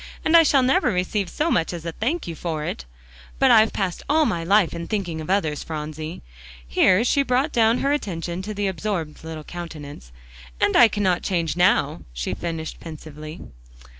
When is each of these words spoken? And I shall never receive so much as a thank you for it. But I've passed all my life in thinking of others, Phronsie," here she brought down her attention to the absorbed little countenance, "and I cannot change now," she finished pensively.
And 0.25 0.35
I 0.35 0.41
shall 0.41 0.63
never 0.63 0.91
receive 0.91 1.29
so 1.29 1.51
much 1.51 1.71
as 1.73 1.85
a 1.85 1.91
thank 1.91 2.25
you 2.25 2.33
for 2.33 2.63
it. 2.65 2.85
But 3.37 3.51
I've 3.51 3.71
passed 3.71 4.01
all 4.09 4.25
my 4.25 4.43
life 4.43 4.73
in 4.73 4.87
thinking 4.87 5.21
of 5.21 5.29
others, 5.29 5.61
Phronsie," 5.61 6.23
here 6.67 7.03
she 7.03 7.21
brought 7.21 7.51
down 7.51 7.77
her 7.81 7.93
attention 7.93 8.41
to 8.41 8.53
the 8.55 8.65
absorbed 8.65 9.23
little 9.23 9.43
countenance, 9.43 10.11
"and 10.59 10.75
I 10.75 10.87
cannot 10.87 11.21
change 11.21 11.55
now," 11.55 12.01
she 12.13 12.33
finished 12.33 12.79
pensively. 12.79 13.41